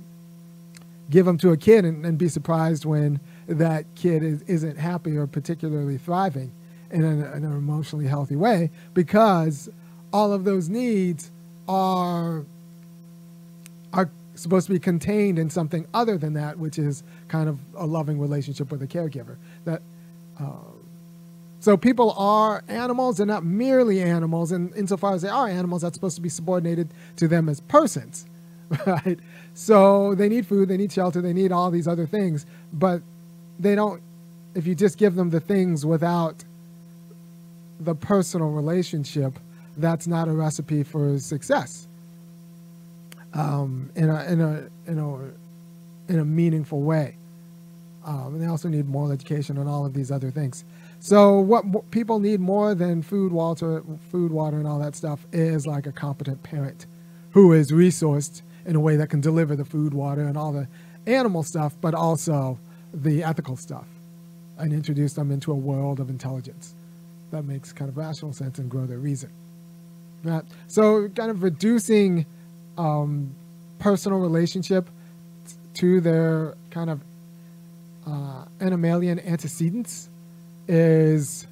give 1.10 1.26
them 1.26 1.38
to 1.38 1.50
a 1.52 1.56
kid 1.56 1.84
and, 1.84 2.06
and, 2.06 2.18
be 2.18 2.28
surprised 2.28 2.84
when 2.86 3.20
that 3.48 3.84
kid 3.96 4.22
is, 4.22 4.42
isn't 4.42 4.78
happy 4.78 5.16
or 5.16 5.26
particularly 5.26 5.98
thriving 5.98 6.52
in 6.92 7.04
an, 7.04 7.22
an 7.22 7.44
emotionally 7.44 8.06
healthy 8.06 8.36
way 8.36 8.70
because 8.94 9.68
all 10.12 10.32
of 10.32 10.44
those 10.44 10.68
needs 10.68 11.32
are 11.68 12.44
are 13.92 14.10
supposed 14.36 14.66
to 14.68 14.72
be 14.72 14.80
contained 14.80 15.38
in 15.38 15.50
something 15.50 15.86
other 15.94 16.18
than 16.18 16.34
that, 16.34 16.58
which 16.58 16.78
is 16.78 17.02
kind 17.28 17.48
of 17.48 17.58
a 17.76 17.86
loving 17.86 18.20
relationship 18.20 18.70
with 18.72 18.82
a 18.82 18.88
caregiver. 18.88 19.36
That 19.66 19.82
uh, 20.40 20.72
So 21.60 21.76
people 21.76 22.12
are 22.16 22.64
animals, 22.68 23.18
they're 23.18 23.26
not 23.26 23.44
merely 23.44 24.02
animals, 24.02 24.52
and 24.52 24.74
insofar 24.76 25.14
as 25.14 25.22
they 25.22 25.28
are 25.28 25.48
animals, 25.48 25.82
that's 25.82 25.96
supposed 25.96 26.16
to 26.16 26.22
be 26.22 26.30
subordinated 26.30 26.88
to 27.16 27.28
them 27.28 27.48
as 27.50 27.60
persons, 27.62 28.26
right? 28.86 29.18
So 29.54 30.14
they 30.14 30.28
need 30.28 30.46
food, 30.46 30.68
they 30.68 30.76
need 30.76 30.92
shelter, 30.92 31.20
they 31.20 31.32
need 31.32 31.52
all 31.52 31.70
these 31.70 31.88
other 31.88 32.06
things, 32.06 32.46
but 32.72 33.02
they 33.58 33.74
don't, 33.74 34.00
if 34.54 34.66
you 34.66 34.74
just 34.74 34.98
give 34.98 35.14
them 35.14 35.30
the 35.30 35.40
things 35.40 35.84
without 35.84 36.44
the 37.80 37.94
personal 37.94 38.50
relationship, 38.50 39.38
that's 39.76 40.06
not 40.06 40.28
a 40.28 40.32
recipe 40.32 40.82
for 40.82 41.18
success 41.18 41.88
um, 43.34 43.90
in, 43.94 44.08
a, 44.08 44.24
in, 44.24 44.40
a, 44.40 44.68
in, 44.86 44.98
a, 44.98 46.12
in 46.12 46.18
a 46.18 46.24
meaningful 46.24 46.82
way. 46.82 47.16
Um, 48.04 48.34
and 48.34 48.42
they 48.42 48.46
also 48.46 48.68
need 48.68 48.88
moral 48.88 49.12
education 49.12 49.58
and 49.58 49.68
all 49.68 49.84
of 49.84 49.92
these 49.92 50.10
other 50.10 50.30
things. 50.30 50.64
So 51.00 51.38
what, 51.40 51.90
people 51.90 52.18
need 52.18 52.40
more 52.40 52.74
than 52.74 53.02
food, 53.02 53.32
water, 53.32 53.82
food, 54.10 54.32
water, 54.32 54.58
and 54.58 54.66
all 54.66 54.78
that 54.78 54.96
stuff 54.96 55.26
is 55.32 55.66
like 55.66 55.86
a 55.86 55.92
competent 55.92 56.42
parent 56.42 56.86
who 57.30 57.52
is 57.52 57.72
resourced 57.72 58.42
in 58.66 58.76
a 58.76 58.80
way 58.80 58.96
that 58.96 59.08
can 59.08 59.20
deliver 59.20 59.56
the 59.56 59.64
food, 59.64 59.94
water, 59.94 60.22
and 60.22 60.36
all 60.36 60.52
the 60.52 60.68
animal 61.06 61.42
stuff, 61.42 61.76
but 61.80 61.94
also 61.94 62.58
the 62.92 63.22
ethical 63.22 63.56
stuff, 63.56 63.86
and 64.58 64.72
introduce 64.72 65.14
them 65.14 65.30
into 65.30 65.52
a 65.52 65.54
world 65.54 66.00
of 66.00 66.10
intelligence 66.10 66.74
that 67.30 67.44
makes 67.44 67.72
kind 67.72 67.88
of 67.88 67.96
rational 67.96 68.32
sense 68.32 68.58
and 68.58 68.70
grow 68.70 68.86
their 68.86 68.98
reason. 68.98 69.30
Right? 70.22 70.42
So 70.66 71.08
kind 71.08 71.30
of 71.30 71.42
reducing 71.42 72.26
um, 72.76 73.34
personal 73.78 74.18
relationship 74.18 74.90
to 75.74 76.00
their 76.00 76.54
kind 76.70 76.90
of 76.90 77.00
uh, 78.06 78.44
animalian 78.58 79.24
antecedents 79.26 80.10
is 80.68 81.46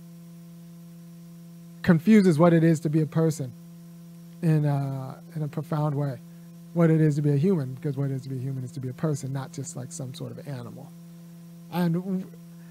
confuses 1.83 2.39
what 2.39 2.53
it 2.53 2.65
is 2.65 2.81
to 2.81 2.91
be 2.91 3.01
a 3.01 3.07
person 3.07 3.53
in 4.43 4.65
a, 4.65 5.19
in 5.35 5.43
a 5.43 5.49
profound 5.49 5.95
way. 5.95 6.19
What 6.79 6.91
it 6.91 7.01
is 7.01 7.17
to 7.17 7.23
be 7.23 7.33
a 7.33 7.37
human, 7.37 7.75
because 7.75 7.97
what 7.97 8.09
it 8.09 8.15
is 8.15 8.23
to 8.23 8.29
be 8.29 8.37
a 8.37 8.39
human 8.39 8.63
is 8.63 8.71
to 8.71 8.79
be 8.79 8.89
a 8.89 8.93
person, 8.93 9.33
not 9.33 9.53
just 9.53 9.75
like 9.75 9.91
some 9.91 10.15
sort 10.15 10.31
of 10.31 10.47
animal. 10.47 10.93
And 11.73 12.25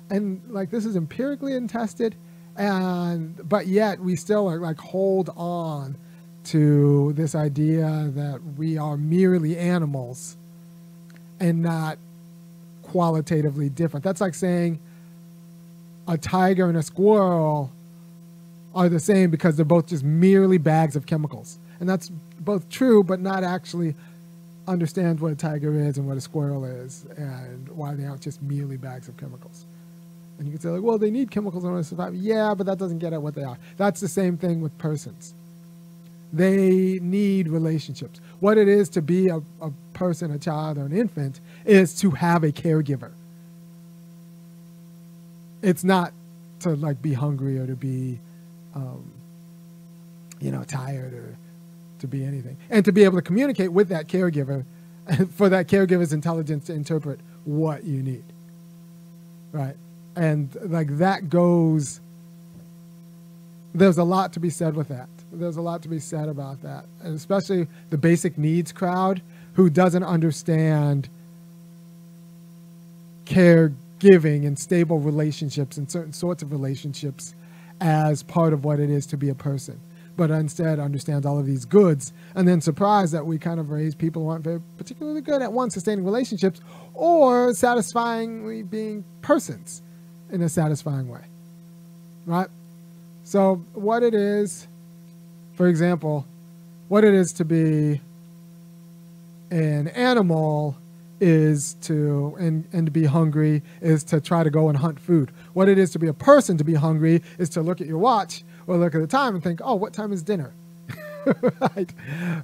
and 0.09 0.41
like 0.47 0.69
this 0.69 0.85
is 0.85 0.95
empirically 0.95 1.53
untested, 1.53 2.15
and 2.55 3.35
but 3.49 3.67
yet 3.67 3.99
we 3.99 4.15
still 4.15 4.47
are 4.49 4.59
like 4.59 4.77
hold 4.77 5.29
on 5.35 5.97
to 6.45 7.11
this 7.17 7.35
idea 7.35 8.09
that 8.15 8.39
we 8.55 8.77
are 8.77 8.95
merely 8.95 9.57
animals 9.57 10.37
and 11.41 11.61
not 11.61 11.97
qualitatively 12.83 13.67
different. 13.67 14.05
That's 14.05 14.21
like 14.21 14.35
saying 14.35 14.79
a 16.07 16.17
tiger 16.17 16.69
and 16.69 16.77
a 16.77 16.83
squirrel 16.83 17.73
are 18.73 18.87
the 18.87 19.01
same 19.01 19.31
because 19.31 19.57
they're 19.57 19.65
both 19.65 19.87
just 19.87 20.05
merely 20.05 20.57
bags 20.57 20.95
of 20.95 21.05
chemicals. 21.05 21.59
And 21.81 21.89
that's 21.89 22.09
both 22.47 22.67
true, 22.69 23.03
but 23.03 23.19
not 23.19 23.43
actually 23.43 23.93
understand 24.67 25.19
what 25.19 25.31
a 25.31 25.35
tiger 25.35 25.73
is 25.73 25.97
and 25.97 26.07
what 26.07 26.17
a 26.17 26.21
squirrel 26.21 26.65
is 26.65 27.05
and 27.17 27.69
why 27.69 27.93
they 27.93 28.05
aren't 28.05 28.21
just 28.21 28.41
merely 28.41 28.77
bags 28.77 29.07
of 29.07 29.17
chemicals. 29.17 29.65
And 30.39 30.47
you 30.47 30.53
can 30.53 30.61
say, 30.61 30.69
like, 30.69 30.81
well, 30.81 30.97
they 30.97 31.11
need 31.11 31.29
chemicals 31.29 31.63
in 31.63 31.69
order 31.69 31.81
to 31.81 31.87
survive. 31.87 32.15
Yeah, 32.15 32.53
but 32.55 32.65
that 32.65 32.77
doesn't 32.77 32.99
get 32.99 33.11
at 33.11 33.21
what 33.21 33.35
they 33.35 33.43
are. 33.43 33.57
That's 33.75 33.99
the 33.99 34.07
same 34.07 34.37
thing 34.37 34.61
with 34.61 34.75
persons. 34.77 35.33
They 36.31 36.99
need 37.01 37.47
relationships. 37.49 38.21
What 38.39 38.57
it 38.57 38.67
is 38.67 38.89
to 38.89 39.01
be 39.01 39.27
a, 39.27 39.41
a 39.61 39.71
person, 39.93 40.31
a 40.31 40.39
child, 40.39 40.77
or 40.77 40.85
an 40.85 40.95
infant 40.95 41.41
is 41.65 41.99
to 42.01 42.11
have 42.11 42.43
a 42.43 42.51
caregiver. 42.51 43.11
It's 45.61 45.83
not 45.83 46.13
to 46.59 46.75
like 46.75 47.01
be 47.01 47.13
hungry 47.13 47.57
or 47.57 47.67
to 47.67 47.75
be, 47.75 48.19
um, 48.73 49.11
you 50.39 50.51
know, 50.51 50.63
tired 50.63 51.13
or 51.13 51.37
to 51.99 52.07
be 52.07 52.23
anything. 52.23 52.57
And 52.69 52.83
to 52.85 52.91
be 52.91 53.03
able 53.03 53.17
to 53.17 53.21
communicate 53.21 53.71
with 53.71 53.89
that 53.89 54.07
caregiver 54.07 54.65
for 55.35 55.49
that 55.49 55.67
caregiver's 55.67 56.13
intelligence 56.13 56.65
to 56.65 56.73
interpret 56.73 57.19
what 57.45 57.83
you 57.83 58.03
need. 58.03 58.23
Right? 59.51 59.75
And 60.15 60.55
like 60.63 60.97
that 60.97 61.29
goes, 61.29 62.01
there's 63.73 63.97
a 63.97 64.03
lot 64.03 64.33
to 64.33 64.39
be 64.39 64.49
said 64.49 64.75
with 64.75 64.87
that 64.89 65.09
there's 65.31 65.57
a 65.57 65.61
lot 65.61 65.81
to 65.83 65.89
be 65.89 65.99
said 65.99 66.29
about 66.29 66.61
that, 66.61 66.85
and 67.03 67.15
especially 67.15 67.67
the 67.89 67.97
basic 67.97 68.37
needs 68.37 68.71
crowd 68.71 69.21
who 69.53 69.69
doesn't 69.69 70.03
understand 70.03 71.09
caregiving 73.25 74.47
and 74.47 74.57
stable 74.57 74.99
relationships 74.99 75.77
and 75.77 75.91
certain 75.91 76.13
sorts 76.13 76.41
of 76.41 76.51
relationships 76.51 77.35
as 77.81 78.23
part 78.23 78.53
of 78.53 78.63
what 78.63 78.79
it 78.79 78.89
is 78.89 79.05
to 79.07 79.17
be 79.17 79.29
a 79.29 79.35
person, 79.35 79.79
but 80.17 80.29
instead 80.29 80.79
understands 80.79 81.25
all 81.25 81.39
of 81.39 81.45
these 81.45 81.63
goods, 81.63 82.11
and 82.35 82.47
then 82.47 82.59
surprised 82.59 83.13
that 83.13 83.25
we 83.25 83.37
kind 83.37 83.59
of 83.59 83.69
raise 83.69 83.95
people 83.95 84.23
who 84.23 84.29
aren't 84.29 84.43
very 84.43 84.61
particularly 84.77 85.21
good 85.21 85.41
at 85.41 85.53
one 85.53 85.69
sustaining 85.69 86.03
relationships 86.03 86.59
or 86.93 87.53
satisfyingly 87.53 88.63
being 88.63 89.05
persons 89.21 89.81
in 90.31 90.41
a 90.41 90.49
satisfying 90.49 91.07
way, 91.07 91.23
right? 92.25 92.49
So 93.23 93.63
what 93.73 94.03
it 94.03 94.13
is 94.13 94.67
for 95.57 95.67
example, 95.67 96.27
what 96.87 97.03
it 97.03 97.15
is 97.15 97.33
to 97.33 97.43
be 97.43 97.99
an 99.49 99.87
animal 99.87 100.77
is 101.19 101.73
to 101.81 102.37
and, 102.39 102.67
and 102.71 102.85
to 102.85 102.91
be 102.91 103.05
hungry 103.05 103.63
is 103.81 104.03
to 104.03 104.21
try 104.21 104.43
to 104.43 104.51
go 104.51 104.69
and 104.69 104.77
hunt 104.77 104.99
food. 104.99 105.31
What 105.53 105.67
it 105.67 105.79
is 105.79 105.89
to 105.93 105.99
be 105.99 106.07
a 106.07 106.13
person 106.13 106.57
to 106.59 106.63
be 106.63 106.75
hungry 106.75 107.23
is 107.39 107.49
to 107.49 107.61
look 107.63 107.81
at 107.81 107.87
your 107.87 107.97
watch 107.97 108.43
or 108.67 108.77
look 108.77 108.95
at 108.95 109.01
the 109.01 109.07
time 109.07 109.35
and 109.35 109.43
think, 109.43 109.61
oh, 109.63 109.75
what 109.75 109.93
time 109.93 110.13
is 110.13 110.23
dinner? 110.23 110.53
right? 111.61 111.93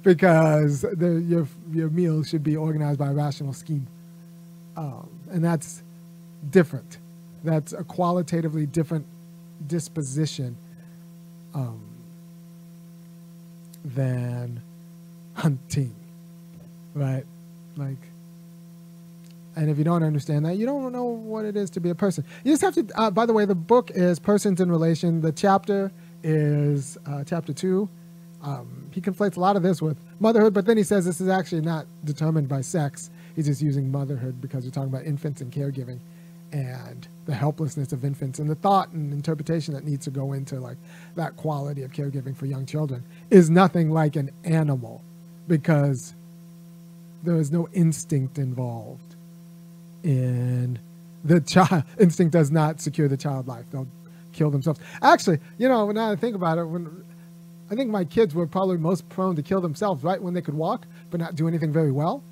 Because 0.02 0.82
the, 0.82 1.24
your 1.26 1.48
your 1.72 1.90
meal 1.90 2.22
should 2.24 2.42
be 2.44 2.56
organized 2.56 2.98
by 2.98 3.08
a 3.08 3.14
rational 3.14 3.52
scheme, 3.54 3.86
um, 4.76 5.08
and 5.30 5.44
that's 5.44 5.82
different. 6.50 6.98
That's 7.44 7.72
a 7.72 7.84
qualitatively 7.84 8.66
different 8.66 9.06
disposition. 9.66 10.56
Um, 11.54 11.82
than 13.84 14.62
hunting, 15.34 15.94
right? 16.94 17.24
Like, 17.76 17.98
and 19.56 19.70
if 19.70 19.78
you 19.78 19.84
don't 19.84 20.02
understand 20.02 20.46
that, 20.46 20.56
you 20.56 20.66
don't 20.66 20.92
know 20.92 21.04
what 21.04 21.44
it 21.44 21.56
is 21.56 21.70
to 21.70 21.80
be 21.80 21.90
a 21.90 21.94
person. 21.94 22.24
You 22.44 22.52
just 22.52 22.62
have 22.62 22.74
to. 22.74 22.86
Uh, 22.96 23.10
by 23.10 23.26
the 23.26 23.32
way, 23.32 23.44
the 23.44 23.54
book 23.54 23.90
is 23.94 24.18
Persons 24.18 24.60
in 24.60 24.70
Relation. 24.70 25.20
The 25.20 25.32
chapter 25.32 25.92
is 26.24 26.98
uh, 27.06 27.22
chapter 27.24 27.52
two. 27.52 27.88
Um, 28.42 28.90
he 28.92 29.00
conflates 29.00 29.36
a 29.36 29.40
lot 29.40 29.56
of 29.56 29.62
this 29.62 29.80
with 29.80 29.98
motherhood, 30.20 30.52
but 30.54 30.66
then 30.66 30.76
he 30.76 30.82
says 30.82 31.04
this 31.04 31.20
is 31.20 31.28
actually 31.28 31.62
not 31.62 31.86
determined 32.04 32.48
by 32.48 32.62
sex. 32.62 33.10
He's 33.36 33.46
just 33.46 33.62
using 33.62 33.90
motherhood 33.90 34.40
because 34.40 34.64
we're 34.64 34.70
talking 34.70 34.90
about 34.90 35.04
infants 35.04 35.40
and 35.40 35.52
caregiving 35.52 36.00
and 36.52 37.08
the 37.26 37.34
helplessness 37.34 37.92
of 37.92 38.04
infants 38.04 38.38
and 38.38 38.48
the 38.48 38.54
thought 38.54 38.90
and 38.90 39.12
interpretation 39.12 39.74
that 39.74 39.84
needs 39.84 40.04
to 40.04 40.10
go 40.10 40.34
into 40.34 40.60
like 40.60 40.78
that 41.16 41.36
quality 41.36 41.82
of 41.82 41.92
caregiving 41.92 42.36
for 42.36 42.46
young 42.46 42.64
children 42.64 43.02
is 43.30 43.50
nothing 43.50 43.90
like 43.90 44.16
an 44.16 44.30
animal 44.44 45.02
because 45.48 46.14
there 47.24 47.36
is 47.36 47.50
no 47.50 47.68
instinct 47.72 48.38
involved 48.38 49.16
in 50.04 50.78
the 51.24 51.40
child 51.40 51.82
instinct 51.98 52.32
does 52.32 52.52
not 52.52 52.80
secure 52.80 53.08
the 53.08 53.16
child 53.16 53.48
life 53.48 53.64
they'll 53.72 53.88
kill 54.34 54.50
themselves 54.50 54.80
actually 55.02 55.38
you 55.58 55.68
know 55.68 55.90
now 55.90 56.10
i 56.10 56.16
think 56.16 56.34
about 56.34 56.58
it 56.58 56.64
when 56.64 57.04
i 57.70 57.74
think 57.74 57.90
my 57.90 58.04
kids 58.04 58.34
were 58.34 58.46
probably 58.46 58.76
most 58.76 59.08
prone 59.08 59.34
to 59.34 59.42
kill 59.42 59.60
themselves 59.60 60.04
right 60.04 60.22
when 60.22 60.34
they 60.34 60.42
could 60.42 60.54
walk 60.54 60.86
but 61.10 61.20
not 61.20 61.34
do 61.34 61.48
anything 61.48 61.72
very 61.72 61.92
well 61.92 62.22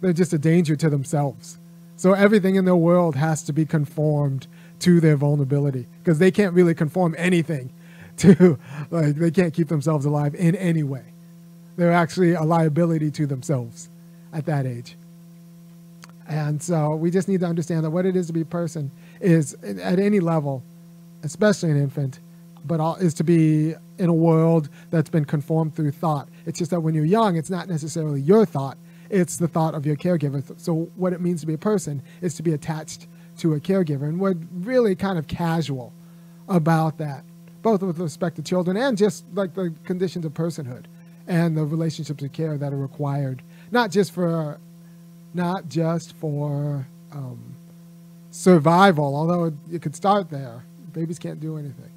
they're 0.00 0.12
just 0.12 0.32
a 0.32 0.38
danger 0.38 0.76
to 0.76 0.88
themselves 0.88 1.58
so 2.00 2.14
everything 2.14 2.54
in 2.54 2.64
their 2.64 2.76
world 2.76 3.14
has 3.16 3.42
to 3.42 3.52
be 3.52 3.66
conformed 3.66 4.46
to 4.78 5.00
their 5.00 5.16
vulnerability 5.16 5.86
because 5.98 6.18
they 6.18 6.30
can't 6.30 6.54
really 6.54 6.74
conform 6.74 7.14
anything 7.18 7.70
to, 8.16 8.58
like, 8.90 9.16
they 9.16 9.30
can't 9.30 9.52
keep 9.52 9.68
themselves 9.68 10.06
alive 10.06 10.34
in 10.34 10.56
any 10.56 10.82
way. 10.82 11.04
They're 11.76 11.92
actually 11.92 12.32
a 12.32 12.42
liability 12.42 13.10
to 13.10 13.26
themselves 13.26 13.90
at 14.32 14.46
that 14.46 14.64
age. 14.64 14.96
And 16.26 16.62
so 16.62 16.94
we 16.96 17.10
just 17.10 17.28
need 17.28 17.40
to 17.40 17.46
understand 17.46 17.84
that 17.84 17.90
what 17.90 18.06
it 18.06 18.16
is 18.16 18.28
to 18.28 18.32
be 18.32 18.42
a 18.42 18.46
person 18.46 18.90
is 19.20 19.52
at 19.62 19.98
any 19.98 20.20
level, 20.20 20.62
especially 21.22 21.70
an 21.70 21.76
infant, 21.76 22.20
but 22.64 22.80
all, 22.80 22.96
is 22.96 23.14
to 23.14 23.24
be 23.24 23.74
in 23.98 24.08
a 24.08 24.14
world 24.14 24.68
that's 24.90 25.10
been 25.10 25.24
conformed 25.24 25.74
through 25.74 25.92
thought. 25.92 26.28
It's 26.46 26.58
just 26.58 26.70
that 26.70 26.80
when 26.80 26.94
you're 26.94 27.04
young, 27.04 27.36
it's 27.36 27.50
not 27.50 27.68
necessarily 27.68 28.20
your 28.20 28.46
thought, 28.46 28.78
it's 29.10 29.36
the 29.36 29.48
thought 29.48 29.74
of 29.74 29.84
your 29.84 29.96
caregiver. 29.96 30.42
So 30.60 30.90
what 30.96 31.12
it 31.12 31.20
means 31.20 31.40
to 31.40 31.46
be 31.46 31.54
a 31.54 31.58
person 31.58 32.02
is 32.20 32.34
to 32.36 32.42
be 32.42 32.52
attached 32.52 33.08
to 33.38 33.54
a 33.54 33.60
caregiver. 33.60 34.02
And 34.02 34.20
we're 34.20 34.36
really 34.52 34.94
kind 34.94 35.18
of 35.18 35.26
casual 35.26 35.92
about 36.48 36.98
that, 36.98 37.24
both 37.62 37.82
with 37.82 37.98
respect 37.98 38.36
to 38.36 38.42
children 38.42 38.76
and 38.76 38.96
just 38.96 39.24
like 39.34 39.54
the 39.54 39.74
conditions 39.84 40.24
of 40.24 40.32
personhood 40.32 40.84
and 41.26 41.56
the 41.56 41.64
relationships 41.64 42.22
of 42.22 42.32
care 42.32 42.56
that 42.56 42.72
are 42.72 42.78
required, 42.78 43.42
not 43.70 43.90
just 43.90 44.12
for, 44.12 44.58
not 45.34 45.68
just 45.68 46.14
for 46.16 46.86
um, 47.12 47.56
survival, 48.30 49.14
although 49.14 49.52
it, 49.70 49.82
could 49.82 49.94
start 49.94 50.30
there, 50.30 50.64
Babies 50.92 51.18
can't 51.18 51.40
do 51.40 51.56
anything. 51.56 51.90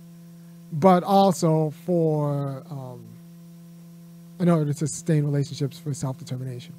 But 0.72 1.04
also 1.04 1.72
for, 1.86 2.64
um, 2.70 3.04
in 4.40 4.50
order 4.50 4.66
to 4.66 4.74
sustain 4.74 5.24
relationships 5.24 5.78
for 5.78 5.94
self 5.94 6.18
determination. 6.18 6.74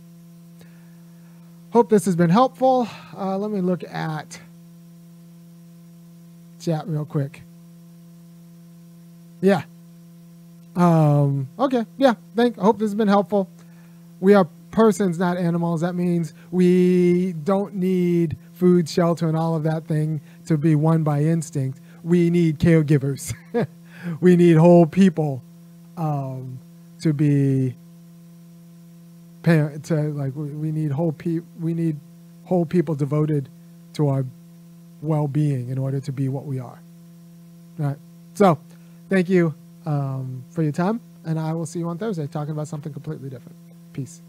Hope 1.71 1.91
this 1.91 2.05
has 2.05 2.15
been 2.15 2.31
helpful. 2.31 2.89
Uh, 3.17 3.37
let 3.37 3.51
me 3.51 3.61
look 3.61 3.83
at 3.85 4.41
chat 6.61 6.87
real 6.87 7.05
quick. 7.05 7.43
Yeah. 9.41 9.63
Um, 10.77 11.49
okay. 11.59 11.85
Yeah. 11.97 12.15
Thank. 12.35 12.57
Hope 12.57 12.79
this 12.79 12.87
has 12.87 12.95
been 12.95 13.09
helpful. 13.09 13.49
We 14.21 14.35
are 14.35 14.49
persons, 14.71 15.19
not 15.19 15.37
animals. 15.37 15.81
That 15.83 15.95
means 15.95 16.35
we 16.51 17.33
don't 17.45 17.75
need 17.75 18.37
food, 18.53 18.89
shelter, 18.89 19.29
and 19.29 19.37
all 19.37 19.55
of 19.55 19.63
that 19.65 19.87
thing 19.87 20.21
to 20.47 20.57
be 20.57 20.75
won 20.75 21.03
by 21.03 21.23
instinct. 21.23 21.81
We 22.05 22.31
need 22.31 22.61
caregivers. 22.61 23.35
we 24.21 24.37
need 24.37 24.59
whole 24.59 24.87
people 24.87 25.43
um, 25.99 26.61
to 27.03 27.15
be 27.15 27.77
parent. 29.43 29.85
To 29.87 29.97
like, 30.13 30.35
we, 30.37 30.49
need 30.73 30.93
whole 30.93 31.13
pe- 31.13 31.41
We 31.61 31.75
need 31.75 31.99
whole 32.45 32.67
people 32.67 32.95
devoted 32.97 33.49
to 33.95 34.09
our 34.09 34.27
well-being 35.03 35.71
in 35.71 35.79
order 35.79 36.01
to 36.01 36.13
be 36.13 36.29
what 36.29 36.47
we 36.47 36.61
are. 36.61 36.81
All 37.81 37.87
right. 37.87 37.99
So, 38.35 38.59
thank 39.11 39.29
you 39.31 39.55
um, 39.87 40.45
for 40.51 40.63
your 40.63 40.73
time, 40.73 41.01
and 41.25 41.39
I 41.39 41.53
will 41.55 41.67
see 41.67 41.81
you 41.81 41.89
on 41.89 41.99
Thursday 41.99 42.27
talking 42.27 42.53
about 42.53 42.69
something 42.69 42.93
completely 42.93 43.31
different. 43.31 43.57
Peace. 43.93 44.23